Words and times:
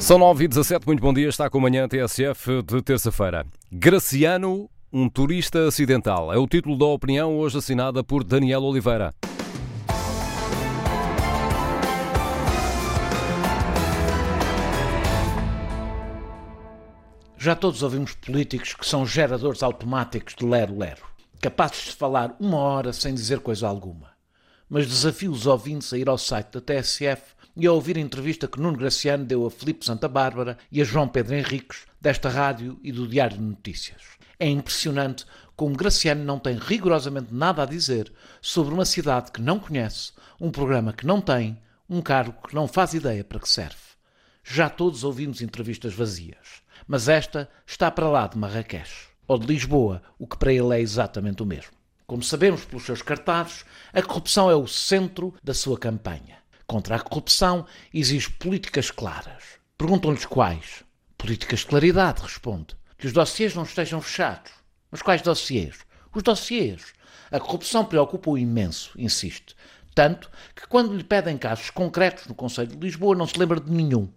São 0.00 0.18
9 0.18 0.44
e 0.44 0.48
17, 0.48 0.86
muito 0.86 1.02
bom 1.02 1.12
dia, 1.12 1.28
está 1.28 1.50
com 1.50 1.58
a 1.58 1.60
manhã 1.60 1.86
TSF 1.86 2.62
de 2.62 2.80
terça-feira. 2.80 3.46
Graciano, 3.70 4.68
um 4.90 5.10
turista 5.10 5.68
acidental. 5.68 6.32
É 6.32 6.38
o 6.38 6.48
título 6.48 6.76
da 6.76 6.86
opinião 6.86 7.36
hoje 7.36 7.58
assinada 7.58 8.02
por 8.02 8.24
Daniel 8.24 8.62
Oliveira. 8.62 9.14
Já 17.36 17.54
todos 17.54 17.82
ouvimos 17.82 18.14
políticos 18.14 18.72
que 18.72 18.86
são 18.86 19.04
geradores 19.04 19.62
automáticos 19.62 20.34
de 20.34 20.46
lero-lero, 20.46 21.02
capazes 21.42 21.84
de 21.84 21.92
falar 21.92 22.34
uma 22.40 22.56
hora 22.56 22.92
sem 22.94 23.12
dizer 23.14 23.40
coisa 23.40 23.68
alguma. 23.68 24.08
Mas 24.68 24.88
desafio 24.88 25.30
os 25.30 25.46
ouvintes 25.46 25.92
a 25.92 25.98
ir 25.98 26.08
ao 26.08 26.16
site 26.16 26.52
da 26.52 26.60
TSF 26.60 27.39
e 27.56 27.66
a 27.66 27.72
ouvir 27.72 27.96
a 27.96 28.00
entrevista 28.00 28.48
que 28.48 28.60
Nuno 28.60 28.76
Graciano 28.76 29.24
deu 29.24 29.46
a 29.46 29.50
Filipe 29.50 29.84
Santa 29.84 30.08
Bárbara 30.08 30.58
e 30.70 30.80
a 30.80 30.84
João 30.84 31.08
Pedro 31.08 31.34
Henriques, 31.34 31.86
desta 32.00 32.28
rádio 32.28 32.78
e 32.82 32.92
do 32.92 33.06
Diário 33.06 33.36
de 33.36 33.42
Notícias. 33.42 34.02
É 34.38 34.48
impressionante 34.48 35.24
como 35.56 35.76
Graciano 35.76 36.24
não 36.24 36.38
tem 36.38 36.56
rigorosamente 36.56 37.34
nada 37.34 37.62
a 37.62 37.66
dizer 37.66 38.12
sobre 38.40 38.72
uma 38.72 38.84
cidade 38.84 39.30
que 39.32 39.42
não 39.42 39.58
conhece, 39.58 40.12
um 40.40 40.50
programa 40.50 40.92
que 40.92 41.06
não 41.06 41.20
tem, 41.20 41.58
um 41.88 42.00
cargo 42.00 42.48
que 42.48 42.54
não 42.54 42.66
faz 42.66 42.94
ideia 42.94 43.22
para 43.22 43.40
que 43.40 43.48
serve. 43.48 43.76
Já 44.42 44.70
todos 44.70 45.04
ouvimos 45.04 45.42
entrevistas 45.42 45.92
vazias 45.92 46.62
mas 46.90 47.08
esta 47.08 47.48
está 47.64 47.88
para 47.88 48.08
lá 48.08 48.26
de 48.26 48.36
Marrakech, 48.36 49.08
ou 49.28 49.38
de 49.38 49.46
Lisboa, 49.46 50.02
o 50.18 50.26
que 50.26 50.36
para 50.36 50.52
ele 50.52 50.74
é 50.74 50.80
exatamente 50.80 51.40
o 51.40 51.46
mesmo. 51.46 51.70
Como 52.04 52.20
sabemos 52.20 52.64
pelos 52.64 52.84
seus 52.84 53.00
cartazes, 53.00 53.64
a 53.92 54.02
corrupção 54.02 54.50
é 54.50 54.56
o 54.56 54.66
centro 54.66 55.32
da 55.40 55.54
sua 55.54 55.78
campanha. 55.78 56.39
Contra 56.70 56.94
a 56.94 57.00
corrupção 57.00 57.66
exige 57.92 58.30
políticas 58.30 58.92
claras. 58.92 59.42
Perguntam-lhes 59.76 60.24
quais. 60.24 60.84
Políticas 61.18 61.58
de 61.58 61.66
claridade, 61.66 62.22
responde. 62.22 62.76
Que 62.96 63.08
os 63.08 63.12
dossiês 63.12 63.56
não 63.56 63.64
estejam 63.64 64.00
fechados. 64.00 64.52
Mas 64.88 65.02
quais 65.02 65.20
dossiês? 65.20 65.80
Os 66.14 66.22
dossiês. 66.22 66.92
A 67.28 67.40
corrupção 67.40 67.84
preocupa-o 67.84 68.38
imenso, 68.38 68.92
insiste. 68.96 69.56
Tanto 69.96 70.30
que 70.54 70.68
quando 70.68 70.94
lhe 70.94 71.02
pedem 71.02 71.36
casos 71.36 71.70
concretos 71.70 72.28
no 72.28 72.36
Conselho 72.36 72.68
de 72.68 72.86
Lisboa 72.86 73.16
não 73.16 73.26
se 73.26 73.36
lembra 73.36 73.58
de 73.58 73.68
nenhum. 73.68 74.08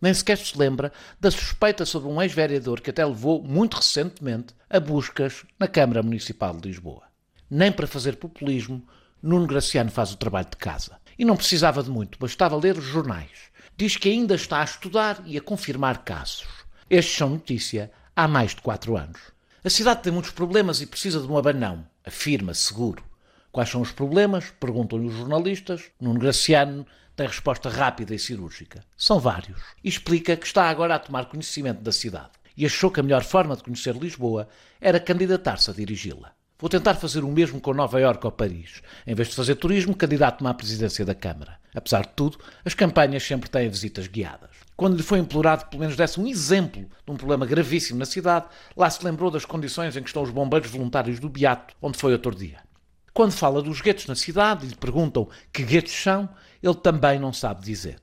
Nem 0.00 0.14
sequer 0.14 0.38
se 0.38 0.56
lembra 0.56 0.92
da 1.18 1.32
suspeita 1.32 1.84
sobre 1.84 2.08
um 2.08 2.22
ex-vereador 2.22 2.80
que 2.80 2.90
até 2.90 3.04
levou, 3.04 3.42
muito 3.42 3.78
recentemente, 3.78 4.54
a 4.70 4.78
buscas 4.78 5.44
na 5.58 5.66
Câmara 5.66 6.04
Municipal 6.04 6.56
de 6.56 6.68
Lisboa. 6.68 7.02
Nem 7.50 7.72
para 7.72 7.88
fazer 7.88 8.14
populismo, 8.14 8.86
Nuno 9.20 9.48
Graciano 9.48 9.90
faz 9.90 10.12
o 10.12 10.16
trabalho 10.16 10.46
de 10.48 10.56
casa. 10.56 11.00
E 11.18 11.24
não 11.24 11.36
precisava 11.36 11.82
de 11.82 11.90
muito, 11.90 12.18
bastava 12.18 12.56
ler 12.56 12.76
os 12.76 12.84
jornais. 12.84 13.30
Diz 13.76 13.96
que 13.96 14.08
ainda 14.08 14.34
está 14.34 14.60
a 14.60 14.64
estudar 14.64 15.22
e 15.24 15.36
a 15.36 15.40
confirmar 15.40 16.04
casos. 16.04 16.46
Estes 16.88 17.16
são 17.16 17.30
notícia 17.30 17.90
há 18.14 18.28
mais 18.28 18.54
de 18.54 18.60
quatro 18.60 18.96
anos. 18.96 19.20
A 19.64 19.70
cidade 19.70 20.02
tem 20.02 20.12
muitos 20.12 20.30
problemas 20.30 20.80
e 20.80 20.86
precisa 20.86 21.20
de 21.20 21.26
um 21.26 21.36
abanão, 21.36 21.86
afirma 22.04 22.54
seguro. 22.54 23.02
Quais 23.50 23.70
são 23.70 23.80
os 23.80 23.90
problemas? 23.90 24.52
Perguntam-lhe 24.60 25.06
os 25.06 25.14
jornalistas. 25.14 25.84
Nuno 26.00 26.20
Graciano 26.20 26.86
tem 27.16 27.26
resposta 27.26 27.70
rápida 27.70 28.14
e 28.14 28.18
cirúrgica. 28.18 28.84
São 28.96 29.18
vários. 29.18 29.60
E 29.82 29.88
explica 29.88 30.36
que 30.36 30.46
está 30.46 30.68
agora 30.68 30.94
a 30.94 30.98
tomar 30.98 31.24
conhecimento 31.24 31.80
da 31.80 31.90
cidade. 31.90 32.30
E 32.56 32.66
achou 32.66 32.90
que 32.90 33.00
a 33.00 33.02
melhor 33.02 33.24
forma 33.24 33.56
de 33.56 33.62
conhecer 33.62 33.96
Lisboa 33.96 34.48
era 34.80 35.00
candidatar-se 35.00 35.70
a 35.70 35.74
dirigi-la. 35.74 36.32
Vou 36.58 36.70
tentar 36.70 36.94
fazer 36.94 37.22
o 37.22 37.28
mesmo 37.28 37.60
com 37.60 37.74
Nova 37.74 38.00
Iorque 38.00 38.24
ou 38.24 38.32
Paris. 38.32 38.80
Em 39.06 39.14
vez 39.14 39.28
de 39.28 39.34
fazer 39.34 39.56
turismo, 39.56 39.94
candidato-me 39.94 40.48
à 40.48 40.54
presidência 40.54 41.04
da 41.04 41.14
Câmara. 41.14 41.58
Apesar 41.74 42.00
de 42.00 42.12
tudo, 42.16 42.38
as 42.64 42.72
campanhas 42.72 43.22
sempre 43.22 43.50
têm 43.50 43.68
visitas 43.68 44.06
guiadas. 44.06 44.48
Quando 44.74 44.96
lhe 44.96 45.02
foi 45.02 45.18
implorado 45.18 45.64
que 45.64 45.70
pelo 45.72 45.80
menos 45.80 45.96
desse 45.96 46.18
um 46.18 46.26
exemplo 46.26 46.80
de 47.04 47.12
um 47.12 47.16
problema 47.16 47.44
gravíssimo 47.44 47.98
na 47.98 48.06
cidade, 48.06 48.46
lá 48.74 48.88
se 48.88 49.04
lembrou 49.04 49.30
das 49.30 49.44
condições 49.44 49.98
em 49.98 50.02
que 50.02 50.08
estão 50.08 50.22
os 50.22 50.30
bombeiros 50.30 50.70
voluntários 50.70 51.20
do 51.20 51.28
Beato, 51.28 51.74
onde 51.82 51.98
foi 51.98 52.12
outro 52.12 52.34
dia. 52.34 52.60
Quando 53.12 53.32
fala 53.32 53.60
dos 53.60 53.82
guetos 53.82 54.06
na 54.06 54.14
cidade 54.14 54.64
e 54.64 54.70
lhe 54.70 54.76
perguntam 54.76 55.28
que 55.52 55.62
guetos 55.62 55.92
são, 55.92 56.26
ele 56.62 56.74
também 56.74 57.18
não 57.18 57.34
sabe 57.34 57.62
dizer. 57.62 57.98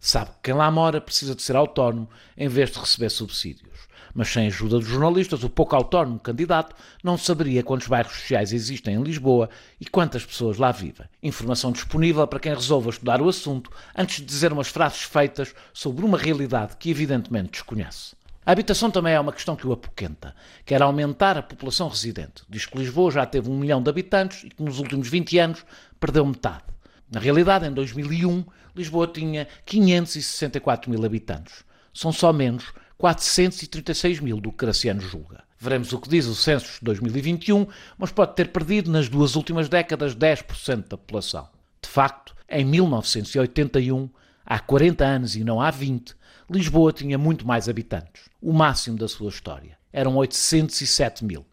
Sabe 0.00 0.30
que 0.30 0.36
quem 0.44 0.54
lá 0.54 0.70
mora 0.70 1.00
precisa 1.00 1.34
de 1.34 1.42
ser 1.42 1.56
autónomo 1.56 2.08
em 2.36 2.48
vez 2.48 2.70
de 2.70 2.78
receber 2.78 3.10
subsídios. 3.10 3.88
Mas 4.14 4.28
sem 4.28 4.44
a 4.44 4.46
ajuda 4.46 4.78
dos 4.78 4.88
jornalistas, 4.88 5.44
o 5.44 5.50
pouco 5.50 5.76
autónomo 5.76 6.18
candidato 6.18 6.74
não 7.02 7.18
saberia 7.18 7.62
quantos 7.62 7.86
bairros 7.86 8.12
sociais 8.12 8.52
existem 8.52 8.94
em 8.94 9.02
Lisboa 9.02 9.50
e 9.80 9.86
quantas 9.86 10.24
pessoas 10.24 10.56
lá 10.56 10.72
vivem. 10.72 11.06
Informação 11.22 11.72
disponível 11.72 12.26
para 12.26 12.40
quem 12.40 12.54
resolva 12.54 12.90
estudar 12.90 13.20
o 13.20 13.28
assunto 13.28 13.70
antes 13.96 14.16
de 14.16 14.24
dizer 14.24 14.52
umas 14.52 14.68
frases 14.68 15.02
feitas 15.02 15.54
sobre 15.72 16.04
uma 16.04 16.18
realidade 16.18 16.76
que 16.76 16.90
evidentemente 16.90 17.52
desconhece. 17.52 18.16
A 18.46 18.52
habitação 18.52 18.90
também 18.90 19.12
é 19.12 19.20
uma 19.20 19.32
questão 19.32 19.54
que 19.54 19.66
o 19.66 19.72
apoquenta. 19.72 20.34
Quer 20.64 20.80
aumentar 20.80 21.36
a 21.36 21.42
população 21.42 21.86
residente. 21.86 22.44
Diz 22.48 22.64
que 22.64 22.78
Lisboa 22.78 23.10
já 23.10 23.26
teve 23.26 23.50
um 23.50 23.58
milhão 23.58 23.82
de 23.82 23.90
habitantes 23.90 24.44
e 24.44 24.48
que 24.48 24.62
nos 24.62 24.78
últimos 24.78 25.06
20 25.06 25.38
anos 25.38 25.66
perdeu 26.00 26.24
metade. 26.24 26.64
Na 27.10 27.20
realidade, 27.20 27.66
em 27.66 27.72
2001, 27.72 28.44
Lisboa 28.76 29.06
tinha 29.06 29.48
564 29.64 30.90
mil 30.90 31.04
habitantes. 31.04 31.64
São 31.92 32.12
só 32.12 32.32
menos 32.32 32.72
436 32.98 34.20
mil 34.20 34.40
do 34.40 34.50
que 34.50 34.64
Graciano 34.64 35.00
julga. 35.00 35.42
Veremos 35.58 35.92
o 35.92 35.98
que 35.98 36.08
diz 36.08 36.26
o 36.26 36.34
censo 36.34 36.78
de 36.78 36.84
2021, 36.84 37.66
mas 37.96 38.12
pode 38.12 38.34
ter 38.36 38.52
perdido 38.52 38.90
nas 38.90 39.08
duas 39.08 39.34
últimas 39.34 39.68
décadas 39.68 40.14
10% 40.14 40.88
da 40.88 40.96
população. 40.96 41.48
De 41.82 41.88
facto, 41.88 42.36
em 42.48 42.64
1981, 42.64 44.08
há 44.44 44.58
40 44.58 45.04
anos 45.04 45.34
e 45.34 45.42
não 45.42 45.60
há 45.60 45.70
20, 45.70 46.14
Lisboa 46.50 46.92
tinha 46.92 47.18
muito 47.18 47.46
mais 47.46 47.68
habitantes, 47.68 48.22
o 48.40 48.52
máximo 48.52 48.96
da 48.96 49.08
sua 49.08 49.28
história. 49.28 49.76
Eram 49.92 50.16
807 50.16 51.24
mil. 51.24 51.44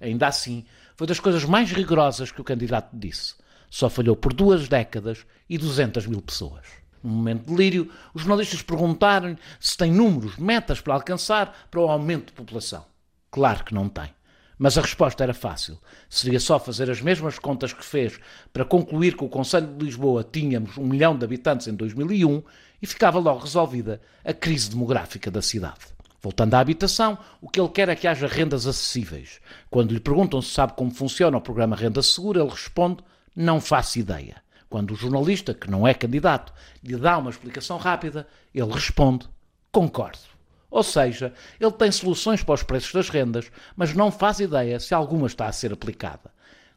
Ainda 0.00 0.26
assim, 0.26 0.64
foi 0.96 1.06
das 1.06 1.20
coisas 1.20 1.44
mais 1.44 1.70
rigorosas 1.70 2.32
que 2.32 2.40
o 2.40 2.44
candidato 2.44 2.90
disse. 2.94 3.34
Só 3.70 3.88
falhou 3.88 4.16
por 4.16 4.34
duas 4.34 4.68
décadas 4.68 5.24
e 5.48 5.56
200 5.56 6.06
mil 6.06 6.20
pessoas. 6.20 6.66
Num 7.02 7.10
momento 7.10 7.46
de 7.46 7.54
delírio, 7.54 7.90
os 8.12 8.22
jornalistas 8.22 8.60
perguntaram-lhe 8.60 9.38
se 9.58 9.76
tem 9.76 9.90
números, 9.90 10.36
metas 10.36 10.80
para 10.80 10.94
alcançar 10.94 11.68
para 11.70 11.80
o 11.80 11.88
aumento 11.88 12.26
de 12.26 12.32
população. 12.32 12.84
Claro 13.30 13.64
que 13.64 13.72
não 13.72 13.88
tem. 13.88 14.10
Mas 14.58 14.76
a 14.76 14.82
resposta 14.82 15.22
era 15.22 15.32
fácil. 15.32 15.78
Seria 16.10 16.38
só 16.38 16.58
fazer 16.58 16.90
as 16.90 17.00
mesmas 17.00 17.38
contas 17.38 17.72
que 17.72 17.82
fez 17.82 18.20
para 18.52 18.64
concluir 18.64 19.16
que 19.16 19.24
o 19.24 19.28
Conselho 19.28 19.68
de 19.68 19.86
Lisboa 19.86 20.22
tínhamos 20.22 20.76
um 20.76 20.84
milhão 20.84 21.16
de 21.16 21.24
habitantes 21.24 21.66
em 21.66 21.74
2001 21.74 22.42
e 22.82 22.86
ficava 22.86 23.18
logo 23.18 23.40
resolvida 23.40 24.02
a 24.22 24.34
crise 24.34 24.68
demográfica 24.68 25.30
da 25.30 25.40
cidade. 25.40 25.80
Voltando 26.20 26.52
à 26.52 26.58
habitação, 26.58 27.16
o 27.40 27.48
que 27.48 27.58
ele 27.58 27.70
quer 27.70 27.88
é 27.88 27.96
que 27.96 28.06
haja 28.06 28.26
rendas 28.26 28.66
acessíveis. 28.66 29.40
Quando 29.70 29.94
lhe 29.94 30.00
perguntam 30.00 30.42
se 30.42 30.50
sabe 30.50 30.74
como 30.74 30.90
funciona 30.90 31.38
o 31.38 31.40
programa 31.40 31.74
Renda 31.74 32.02
Segura, 32.02 32.40
ele 32.40 32.50
responde: 32.50 33.02
Não 33.34 33.60
faço 33.60 33.98
ideia. 33.98 34.42
Quando 34.68 34.92
o 34.92 34.96
jornalista, 34.96 35.52
que 35.52 35.70
não 35.70 35.86
é 35.86 35.92
candidato, 35.92 36.52
lhe 36.82 36.96
dá 36.96 37.18
uma 37.18 37.30
explicação 37.30 37.76
rápida, 37.76 38.26
ele 38.54 38.72
responde: 38.72 39.28
Concordo. 39.72 40.18
Ou 40.70 40.82
seja, 40.82 41.34
ele 41.58 41.72
tem 41.72 41.90
soluções 41.90 42.42
para 42.42 42.54
os 42.54 42.62
preços 42.62 42.92
das 42.92 43.08
rendas, 43.08 43.50
mas 43.74 43.92
não 43.92 44.12
faz 44.12 44.38
ideia 44.38 44.78
se 44.78 44.94
alguma 44.94 45.26
está 45.26 45.46
a 45.46 45.52
ser 45.52 45.72
aplicada. 45.72 46.30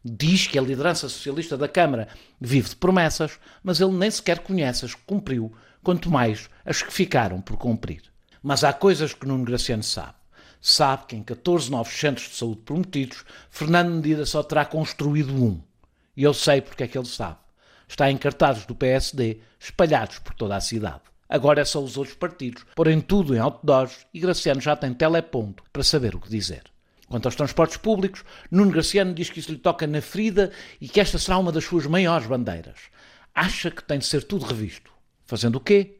Diz 0.03 0.47
que 0.47 0.57
a 0.57 0.61
liderança 0.61 1.07
socialista 1.07 1.55
da 1.55 1.67
Câmara 1.67 2.07
vive 2.41 2.69
de 2.69 2.75
promessas, 2.75 3.39
mas 3.63 3.79
ele 3.79 3.93
nem 3.93 4.09
sequer 4.09 4.39
conhece 4.39 4.83
as 4.83 4.95
que 4.95 5.03
cumpriu, 5.05 5.53
quanto 5.83 6.09
mais 6.09 6.49
as 6.65 6.81
que 6.81 6.91
ficaram 6.91 7.39
por 7.39 7.57
cumprir. 7.57 8.01
Mas 8.41 8.63
há 8.63 8.73
coisas 8.73 9.13
que 9.13 9.27
Nuno 9.27 9.45
Graciano 9.45 9.83
sabe. 9.83 10.15
Sabe 10.59 11.05
que 11.07 11.15
em 11.15 11.23
14 11.23 11.69
novos 11.69 11.93
centros 11.93 12.29
de 12.29 12.35
saúde 12.35 12.61
prometidos, 12.65 13.23
Fernando 13.49 13.91
Medida 13.91 14.25
só 14.25 14.41
terá 14.41 14.65
construído 14.65 15.33
um. 15.33 15.61
E 16.15 16.23
eu 16.23 16.33
sei 16.33 16.61
porque 16.61 16.83
é 16.83 16.87
que 16.87 16.97
ele 16.97 17.07
sabe. 17.07 17.37
Está 17.87 18.09
em 18.09 18.17
cartazes 18.17 18.65
do 18.65 18.75
PSD, 18.75 19.39
espalhados 19.59 20.19
por 20.19 20.33
toda 20.33 20.55
a 20.55 20.61
cidade. 20.61 21.01
Agora 21.27 21.61
é 21.61 21.65
só 21.65 21.81
os 21.81 21.97
outros 21.97 22.15
partidos 22.15 22.65
porem 22.75 23.01
tudo 23.01 23.35
em 23.35 23.39
outdoors 23.39 24.05
e 24.13 24.19
Graciano 24.19 24.61
já 24.61 24.75
tem 24.75 24.93
teleponto 24.93 25.63
para 25.71 25.83
saber 25.83 26.15
o 26.15 26.19
que 26.19 26.29
dizer. 26.29 26.63
Quanto 27.07 27.25
aos 27.25 27.35
transportes 27.35 27.77
públicos, 27.77 28.23
Nuno 28.49 28.71
Graciano 28.71 29.13
diz 29.13 29.29
que 29.29 29.39
isso 29.39 29.51
lhe 29.51 29.57
toca 29.57 29.85
na 29.85 30.01
ferida 30.01 30.51
e 30.79 30.87
que 30.87 30.99
esta 30.99 31.17
será 31.17 31.37
uma 31.37 31.51
das 31.51 31.63
suas 31.63 31.85
maiores 31.85 32.27
bandeiras. 32.27 32.77
Acha 33.33 33.71
que 33.71 33.83
tem 33.83 33.99
de 33.99 34.05
ser 34.05 34.23
tudo 34.23 34.45
revisto. 34.45 34.91
Fazendo 35.25 35.55
o 35.55 35.59
quê? 35.59 35.97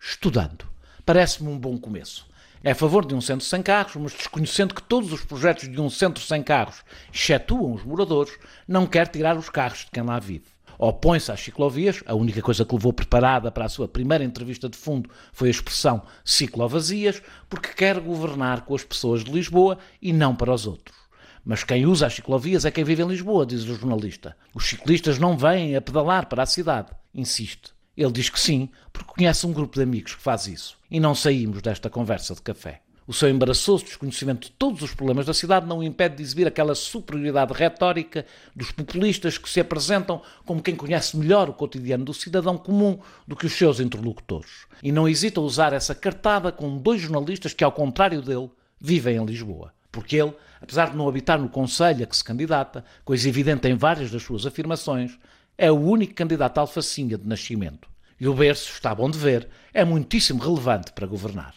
Estudando. 0.00 0.66
Parece-me 1.04 1.48
um 1.48 1.58
bom 1.58 1.78
começo. 1.78 2.26
É 2.66 2.70
a 2.70 2.74
favor 2.74 3.04
de 3.04 3.14
um 3.14 3.20
centro 3.20 3.44
sem 3.44 3.62
carros, 3.62 3.94
mas 3.96 4.14
desconhecendo 4.14 4.74
que 4.74 4.82
todos 4.82 5.12
os 5.12 5.22
projetos 5.22 5.70
de 5.70 5.78
um 5.78 5.90
centro 5.90 6.24
sem 6.24 6.42
carros 6.42 6.82
excetuam 7.12 7.74
os 7.74 7.84
moradores, 7.84 8.32
não 8.66 8.86
quer 8.86 9.06
tirar 9.06 9.36
os 9.36 9.50
carros 9.50 9.80
de 9.80 9.90
quem 9.90 10.02
lá 10.02 10.18
vive. 10.18 10.46
Opõe-se 10.78 11.30
às 11.30 11.40
ciclovias, 11.40 12.02
a 12.06 12.14
única 12.14 12.40
coisa 12.40 12.64
que 12.64 12.74
levou 12.74 12.90
preparada 12.90 13.52
para 13.52 13.66
a 13.66 13.68
sua 13.68 13.86
primeira 13.86 14.24
entrevista 14.24 14.66
de 14.66 14.78
fundo 14.78 15.10
foi 15.30 15.48
a 15.48 15.50
expressão 15.50 16.04
ciclovazias, 16.24 17.20
porque 17.50 17.68
quer 17.68 18.00
governar 18.00 18.62
com 18.62 18.74
as 18.74 18.82
pessoas 18.82 19.22
de 19.22 19.30
Lisboa 19.30 19.76
e 20.00 20.10
não 20.10 20.34
para 20.34 20.50
os 20.50 20.66
outros. 20.66 20.96
Mas 21.44 21.62
quem 21.62 21.84
usa 21.84 22.06
as 22.06 22.14
ciclovias 22.14 22.64
é 22.64 22.70
quem 22.70 22.82
vive 22.82 23.02
em 23.02 23.08
Lisboa, 23.08 23.44
diz 23.44 23.62
o 23.64 23.74
jornalista. 23.74 24.34
Os 24.54 24.66
ciclistas 24.66 25.18
não 25.18 25.36
vêm 25.36 25.76
a 25.76 25.82
pedalar 25.82 26.30
para 26.30 26.42
a 26.42 26.46
cidade, 26.46 26.88
insiste. 27.14 27.74
Ele 27.96 28.12
diz 28.12 28.28
que 28.28 28.40
sim, 28.40 28.68
porque 28.92 29.12
conhece 29.12 29.46
um 29.46 29.52
grupo 29.52 29.76
de 29.76 29.82
amigos 29.82 30.14
que 30.14 30.22
faz 30.22 30.46
isso. 30.46 30.76
E 30.90 30.98
não 30.98 31.14
saímos 31.14 31.62
desta 31.62 31.88
conversa 31.88 32.34
de 32.34 32.42
café. 32.42 32.80
O 33.06 33.12
seu 33.12 33.28
embaraçoso 33.28 33.84
desconhecimento 33.84 34.46
de 34.46 34.52
todos 34.52 34.80
os 34.80 34.94
problemas 34.94 35.26
da 35.26 35.34
cidade 35.34 35.66
não 35.66 35.80
o 35.80 35.84
impede 35.84 36.16
de 36.16 36.22
exibir 36.22 36.46
aquela 36.46 36.74
superioridade 36.74 37.52
retórica 37.52 38.24
dos 38.56 38.72
populistas 38.72 39.36
que 39.36 39.48
se 39.48 39.60
apresentam 39.60 40.22
como 40.46 40.62
quem 40.62 40.74
conhece 40.74 41.14
melhor 41.14 41.50
o 41.50 41.52
cotidiano 41.52 42.02
do 42.02 42.14
cidadão 42.14 42.56
comum 42.56 42.98
do 43.28 43.36
que 43.36 43.44
os 43.44 43.52
seus 43.52 43.78
interlocutores. 43.78 44.66
E 44.82 44.90
não 44.90 45.06
hesita 45.06 45.38
a 45.38 45.42
usar 45.42 45.74
essa 45.74 45.94
cartada 45.94 46.50
com 46.50 46.78
dois 46.78 47.02
jornalistas 47.02 47.52
que, 47.52 47.62
ao 47.62 47.72
contrário 47.72 48.22
dele, 48.22 48.50
vivem 48.80 49.18
em 49.18 49.26
Lisboa. 49.26 49.74
Porque 49.92 50.16
ele, 50.16 50.32
apesar 50.62 50.90
de 50.90 50.96
não 50.96 51.06
habitar 51.06 51.38
no 51.38 51.50
Conselho 51.50 52.04
a 52.04 52.06
que 52.06 52.16
se 52.16 52.24
candidata, 52.24 52.86
coisa 53.04 53.28
evidente 53.28 53.68
em 53.68 53.76
várias 53.76 54.10
das 54.10 54.22
suas 54.22 54.46
afirmações, 54.46 55.18
é 55.56 55.70
o 55.70 55.80
único 55.80 56.14
candidato 56.14 56.58
alfacinha 56.58 57.16
de 57.16 57.26
nascimento. 57.26 57.88
E 58.20 58.28
o 58.28 58.34
berço, 58.34 58.72
está 58.72 58.94
bom 58.94 59.10
de 59.10 59.18
ver, 59.18 59.48
é 59.72 59.84
muitíssimo 59.84 60.42
relevante 60.42 60.92
para 60.92 61.06
governar. 61.06 61.54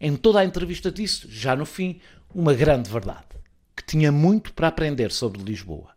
Em 0.00 0.16
toda 0.16 0.40
a 0.40 0.44
entrevista 0.44 0.90
disse, 0.90 1.26
já 1.28 1.56
no 1.56 1.64
fim, 1.64 2.00
uma 2.34 2.54
grande 2.54 2.90
verdade: 2.90 3.26
que 3.74 3.84
tinha 3.84 4.12
muito 4.12 4.52
para 4.52 4.68
aprender 4.68 5.10
sobre 5.10 5.42
Lisboa. 5.42 5.94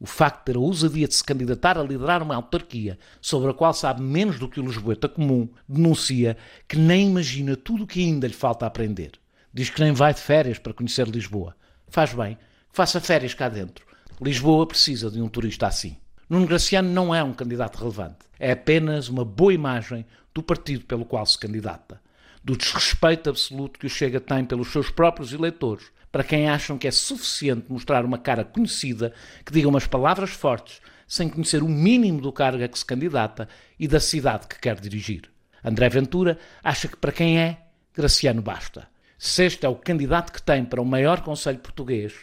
O 0.00 0.06
facto 0.06 0.38
de 0.38 0.44
ter 0.46 0.56
a 0.56 0.60
ousadia 0.60 1.06
de 1.06 1.14
se 1.14 1.22
candidatar 1.22 1.78
a 1.78 1.82
liderar 1.82 2.22
uma 2.22 2.34
autarquia 2.34 2.98
sobre 3.20 3.50
a 3.50 3.54
qual 3.54 3.72
sabe 3.72 4.02
menos 4.02 4.36
do 4.36 4.48
que 4.48 4.58
o 4.58 4.66
Lisboeta 4.66 5.08
comum, 5.08 5.48
denuncia 5.68 6.36
que 6.66 6.76
nem 6.76 7.08
imagina 7.08 7.56
tudo 7.56 7.84
o 7.84 7.86
que 7.86 8.00
ainda 8.00 8.26
lhe 8.26 8.32
falta 8.32 8.66
aprender. 8.66 9.12
Diz 9.54 9.70
que 9.70 9.80
nem 9.80 9.92
vai 9.92 10.12
de 10.12 10.20
férias 10.20 10.58
para 10.58 10.72
conhecer 10.72 11.06
Lisboa. 11.06 11.54
Faz 11.86 12.12
bem, 12.12 12.36
faça 12.72 13.00
férias 13.00 13.32
cá 13.32 13.48
dentro. 13.48 13.86
Lisboa 14.20 14.66
precisa 14.66 15.08
de 15.08 15.20
um 15.20 15.28
turista 15.28 15.68
assim. 15.68 15.96
Nuno 16.32 16.46
Graciano 16.46 16.88
não 16.88 17.14
é 17.14 17.22
um 17.22 17.34
candidato 17.34 17.76
relevante. 17.76 18.20
É 18.40 18.52
apenas 18.52 19.10
uma 19.10 19.22
boa 19.22 19.52
imagem 19.52 20.06
do 20.32 20.42
partido 20.42 20.86
pelo 20.86 21.04
qual 21.04 21.26
se 21.26 21.38
candidata 21.38 22.00
do 22.42 22.56
desrespeito 22.56 23.28
absoluto 23.28 23.78
que 23.78 23.84
o 23.84 23.90
Chega 23.90 24.18
tem 24.18 24.42
pelos 24.42 24.72
seus 24.72 24.88
próprios 24.88 25.34
eleitores, 25.34 25.84
para 26.10 26.24
quem 26.24 26.48
acham 26.48 26.78
que 26.78 26.88
é 26.88 26.90
suficiente 26.90 27.66
mostrar 27.68 28.02
uma 28.02 28.16
cara 28.16 28.46
conhecida 28.46 29.12
que 29.44 29.52
diga 29.52 29.68
umas 29.68 29.86
palavras 29.86 30.30
fortes 30.30 30.80
sem 31.06 31.28
conhecer 31.28 31.62
o 31.62 31.68
mínimo 31.68 32.22
do 32.22 32.32
cargo 32.32 32.64
a 32.64 32.68
que 32.68 32.78
se 32.78 32.86
candidata 32.86 33.46
e 33.78 33.86
da 33.86 34.00
cidade 34.00 34.46
que 34.46 34.58
quer 34.58 34.80
dirigir. 34.80 35.30
André 35.62 35.90
Ventura 35.90 36.38
acha 36.64 36.88
que 36.88 36.96
para 36.96 37.12
quem 37.12 37.38
é, 37.38 37.58
Graciano 37.94 38.40
basta. 38.40 38.88
Se 39.18 39.44
este 39.44 39.66
é 39.66 39.68
o 39.68 39.76
candidato 39.76 40.32
que 40.32 40.42
tem 40.42 40.64
para 40.64 40.80
o 40.80 40.86
maior 40.86 41.20
Conselho 41.20 41.58
português, 41.58 42.14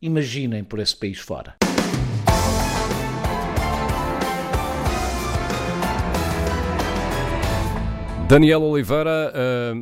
imaginem 0.00 0.64
por 0.64 0.78
esse 0.78 0.96
país 0.96 1.18
fora. 1.18 1.67
Daniel 8.28 8.62
Oliveira 8.62 9.32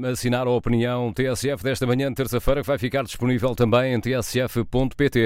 a 0.05 0.11
assinar 0.11 0.47
a 0.47 0.51
opinião 0.51 1.13
TSF 1.13 1.65
desta 1.65 1.85
manhã, 1.85 2.15
terça-feira, 2.15 2.61
que 2.61 2.67
vai 2.69 2.79
ficar 2.79 3.03
disponível 3.03 3.57
também 3.57 3.93
em 3.93 4.01
tsf.pt. 4.01 5.19